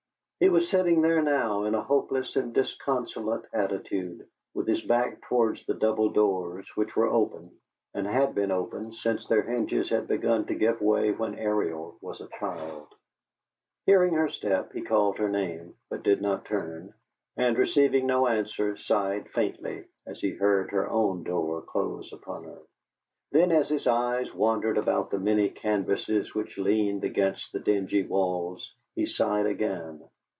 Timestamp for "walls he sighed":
28.01-29.45